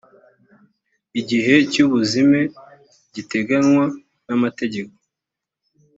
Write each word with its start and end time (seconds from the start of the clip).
igihe 1.19 1.53
cy 1.71 1.79
ubuzime 1.85 2.41
giteganywa 3.13 3.85
n 4.25 4.27
amategeko 4.37 4.93